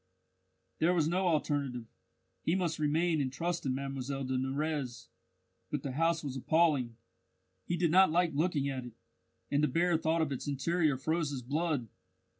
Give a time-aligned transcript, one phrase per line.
[0.79, 1.85] there was no alternative,
[2.41, 5.09] he must remain and trust in Mlle de Nurrez.
[5.69, 6.95] But the house was appalling;
[7.65, 8.93] he did not like looking at it,
[9.51, 11.87] and the bare thought of its interior froze his blood.